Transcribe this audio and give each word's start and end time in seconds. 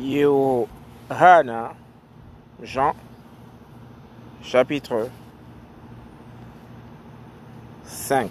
Yohana, 0.00 1.74
Jean, 2.62 2.94
chapitre 4.42 5.10
5, 7.84 8.30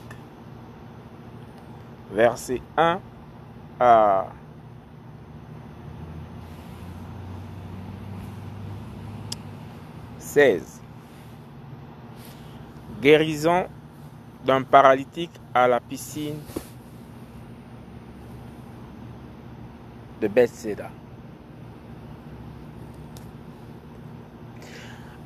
verset 2.11 2.59
1 2.75 2.99
à 3.79 4.25
16. 10.17 10.81
Guérison 12.99 13.67
d'un 14.43 14.63
paralytique 14.63 15.39
à 15.53 15.67
la 15.67 15.79
piscine 15.79 16.39
de 20.19 20.27
Bethsaida. 20.27 20.89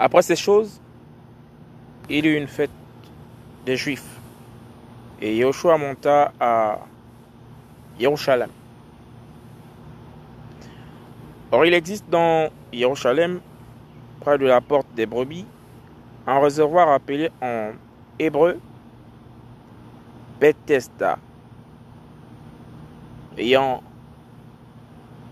Après 0.04 0.22
ces 0.22 0.36
choses, 0.36 0.82
il 2.10 2.26
y 2.26 2.28
eut 2.28 2.36
une 2.36 2.50
fête 2.50 2.70
des 3.66 3.78
Juifs. 3.78 4.20
Et 5.22 5.38
Yahushua 5.38 5.78
monta 5.78 6.34
à 6.42 6.80
Jérusalem. 7.98 8.50
Or, 11.54 11.66
il 11.66 11.74
existe 11.74 12.04
dans 12.10 12.50
Jérusalem, 12.74 13.40
près 14.20 14.38
de 14.38 14.46
la 14.46 14.60
porte 14.60 14.88
des 14.94 15.06
brebis, 15.06 15.46
un 16.28 16.38
réservoir 16.42 16.90
appelé 16.90 17.30
en 17.42 17.72
hébreu 18.20 18.60
Bethesda, 20.42 21.18
ayant 23.38 23.82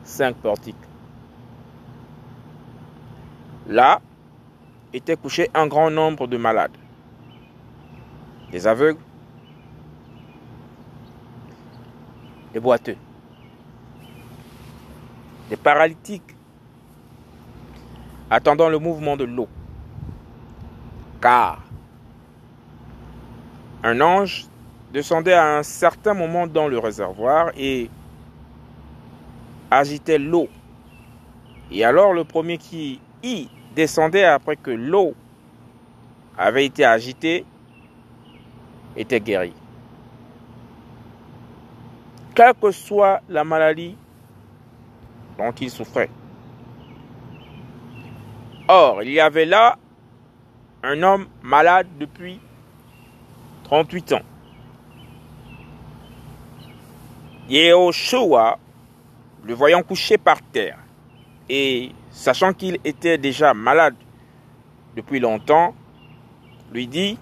cinq 0.06 0.38
portiques. 0.38 0.78
Là 3.68 4.00
était 4.94 5.16
couché 5.16 5.50
un 5.54 5.68
grand 5.68 5.90
nombre 5.90 6.28
de 6.28 6.38
malades, 6.38 6.76
des 8.52 8.68
aveugles, 8.68 9.00
des 12.54 12.60
boiteux, 12.60 12.98
des 15.50 15.56
paralytiques, 15.56 16.36
attendant 18.30 18.70
le 18.70 18.80
mouvement 18.80 19.16
de 19.16 19.24
l'eau. 19.24 19.48
Car 21.22 21.62
un 23.84 24.02
ange 24.02 24.46
descendait 24.92 25.34
à 25.34 25.58
un 25.58 25.64
certain 25.64 26.14
moment 26.14 26.48
dans 26.48 26.68
le 26.68 26.78
réservoir 26.78 27.52
et 27.56 27.90
agitait 29.70 30.18
l'eau. 30.18 30.50
Et 31.72 31.86
alors 31.86 32.14
le 32.14 32.26
premier 32.26 32.58
qui 32.58 33.00
y 33.24 33.48
descendait 33.76 34.26
après 34.26 34.56
que 34.56 34.72
l'eau 34.72 35.14
avait 36.38 36.66
été 36.66 36.86
agitée 36.86 37.46
était 38.96 39.20
guéri. 39.20 39.54
Quelle 42.36 42.54
que 42.54 42.72
soit 42.72 43.22
la 43.30 43.44
maladie 43.44 43.96
dont 45.38 45.52
il 45.52 45.70
souffrait. 45.70 46.10
Or, 48.68 49.04
il 49.04 49.12
y 49.12 49.20
avait 49.20 49.46
là 49.46 49.78
un 50.84 51.02
homme 51.04 51.28
malade 51.42 51.88
depuis 52.00 52.40
38 53.64 54.14
ans. 54.14 54.22
Yehoshua, 57.50 58.58
le 59.44 59.54
voyant 59.54 59.84
couché 59.84 60.18
par 60.18 60.42
terre, 60.42 60.78
et 61.50 61.92
sachant 62.12 62.54
qu'il 62.54 62.80
était 62.84 63.18
déjà 63.18 63.54
malade 63.54 63.96
depuis 64.96 65.20
longtemps, 65.20 65.74
lui 66.72 66.88
dit, 66.88 67.18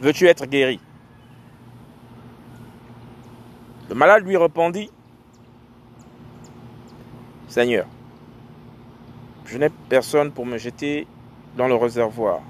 Veux-tu 0.00 0.26
être 0.28 0.46
guéri? 0.46 0.80
Le 3.90 3.94
malade 3.94 4.24
lui 4.24 4.34
répondit, 4.34 4.90
Seigneur, 7.48 7.86
je 9.44 9.58
n'ai 9.58 9.68
personne 9.68 10.32
pour 10.32 10.46
me 10.46 10.56
jeter 10.56 11.06
dans 11.56 11.68
le 11.68 11.74
réservoir 11.74 12.40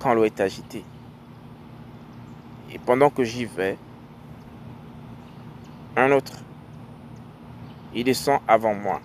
quand 0.00 0.14
l'eau 0.14 0.24
est 0.24 0.40
agitée. 0.40 0.82
Et 2.72 2.78
pendant 2.80 3.10
que 3.10 3.22
j'y 3.22 3.44
vais, 3.44 3.78
un 5.94 6.10
autre, 6.10 6.32
il 7.94 8.04
descend 8.04 8.40
avant 8.48 8.74
moi. 8.74 9.00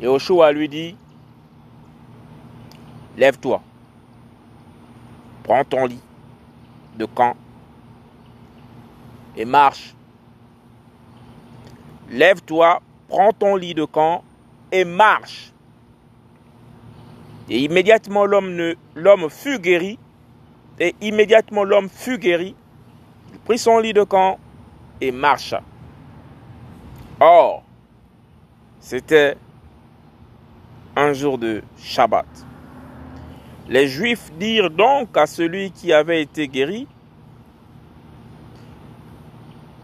Yahushua 0.00 0.52
lui 0.52 0.68
dit, 0.68 0.96
lève-toi, 3.16 3.62
prends 5.42 5.64
ton 5.64 5.86
lit 5.86 6.00
de 6.96 7.04
camp 7.04 7.36
et 9.36 9.44
marche. 9.44 9.94
Lève-toi, 12.10 12.80
prends 13.08 13.32
ton 13.32 13.56
lit 13.56 13.74
de 13.74 13.84
camp 13.84 14.22
et 14.72 14.84
marche. 14.84 15.52
Et 17.48 17.60
immédiatement 17.60 18.26
l'homme 18.26 18.74
l'homme 18.94 19.30
fut 19.30 19.58
guéri. 19.58 19.98
Et 20.78 20.94
immédiatement 21.00 21.64
l'homme 21.64 21.88
fut 21.88 22.18
guéri. 22.18 22.54
Il 23.32 23.38
prit 23.40 23.58
son 23.58 23.78
lit 23.78 23.92
de 23.92 24.02
camp 24.02 24.38
et 25.00 25.12
marcha. 25.12 25.62
Or, 27.18 27.62
c'était 28.78 29.38
un 30.94 31.14
jour 31.14 31.38
de 31.38 31.62
Shabbat. 31.78 32.26
Les 33.68 33.88
Juifs 33.88 34.30
dirent 34.38 34.70
donc 34.70 35.16
à 35.16 35.26
celui 35.26 35.70
qui 35.70 35.92
avait 35.92 36.22
été 36.22 36.46
guéri, 36.46 36.86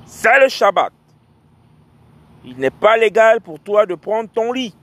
c'est 0.05 0.39
le 0.41 0.49
Shabbat. 0.49 0.93
Il 2.45 2.59
n'est 2.59 2.71
pas 2.71 2.97
légal 2.97 3.41
pour 3.41 3.59
toi 3.61 3.87
de 3.87 3.95
prendre 3.95 4.29
ton 4.29 4.53
lit. 4.53 4.75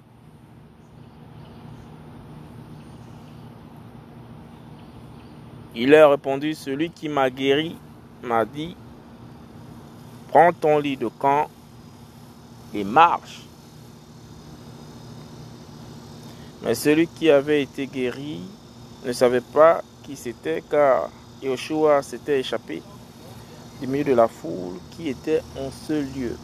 Il 5.75 5.91
leur 5.91 6.11
répondit, 6.11 6.55
celui 6.55 6.89
qui 6.89 7.07
m'a 7.09 7.29
guéri 7.29 7.77
m'a 8.23 8.43
dit, 8.43 8.75
prends 10.29 10.51
ton 10.51 10.79
lit 10.79 10.97
de 10.97 11.07
camp 11.07 11.47
et 12.73 12.83
marche. 12.83 13.41
Mais 16.61 16.75
celui 16.75 17.07
qui 17.07 17.29
avait 17.29 17.61
été 17.63 17.87
guéri 17.87 18.41
ne 19.05 19.13
savait 19.13 19.41
pas 19.41 19.81
qui 20.03 20.15
c'était 20.15 20.63
car 20.69 21.09
Yoshua 21.41 22.01
s'était 22.01 22.39
échappé 22.39 22.81
du 23.79 23.87
milieu 23.87 24.03
de 24.03 24.13
la 24.13 24.27
foule 24.27 24.77
qui 24.91 25.07
était 25.07 25.41
en 25.57 25.71
ce 25.71 25.93
lieu. 25.93 26.35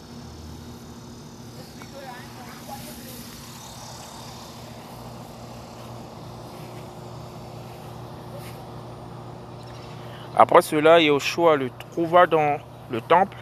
Après 10.38 10.62
cela, 10.62 11.00
Yoshua 11.00 11.56
le 11.56 11.70
trouva 11.92 12.28
dans 12.28 12.58
le 12.92 13.00
temple 13.00 13.38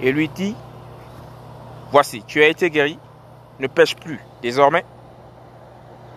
et 0.00 0.12
lui 0.12 0.28
dit, 0.28 0.54
Voici, 1.90 2.22
tu 2.26 2.42
as 2.42 2.48
été 2.48 2.68
guéri, 2.68 2.98
ne 3.58 3.66
pêche 3.66 3.96
plus 3.96 4.20
désormais, 4.42 4.84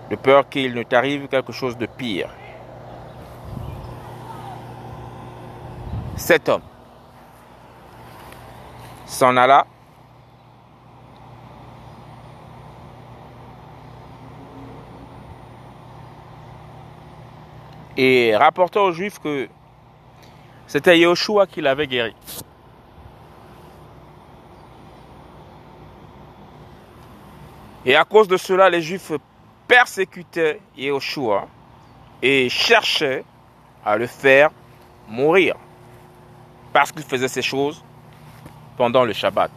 de 0.09 0.17
peur 0.17 0.49
qu'il 0.49 0.73
ne 0.73 0.83
t'arrive 0.83 1.27
quelque 1.27 1.53
chose 1.53 1.77
de 1.77 1.85
pire. 1.85 2.29
Cet 6.17 6.49
homme 6.49 6.61
s'en 9.05 9.37
alla 9.37 9.65
et 17.95 18.35
rapporta 18.35 18.81
aux 18.81 18.91
Juifs 18.91 19.19
que 19.19 19.47
c'était 20.67 20.99
Yahushua 20.99 21.47
qui 21.47 21.61
l'avait 21.61 21.87
guéri. 21.87 22.15
Et 27.85 27.95
à 27.95 28.03
cause 28.03 28.27
de 28.27 28.37
cela, 28.37 28.69
les 28.69 28.81
Juifs 28.81 29.11
persécutaient 29.67 30.59
Yahushua 30.77 31.47
et 32.21 32.49
cherchaient 32.49 33.23
à 33.83 33.97
le 33.97 34.05
faire 34.05 34.51
mourir 35.07 35.55
parce 36.71 36.91
qu'il 36.91 37.03
faisait 37.03 37.27
ces 37.27 37.41
choses 37.41 37.83
pendant 38.77 39.03
le 39.03 39.13
Shabbat. 39.13 39.51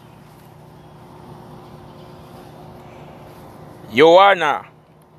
Johanna, 3.95 4.63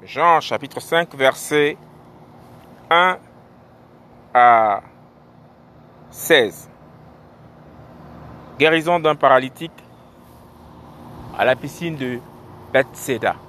Jean 0.04 0.42
chapitre 0.42 0.82
5, 0.82 1.14
verset 1.16 1.78
1 2.90 3.18
à 4.34 4.82
16. 6.10 6.70
Guérison 8.58 9.00
d'un 9.00 9.16
paralytique 9.16 9.72
à 11.38 11.46
la 11.46 11.56
piscine 11.56 11.96
de 11.96 12.20
Bethsaida. 12.76 13.45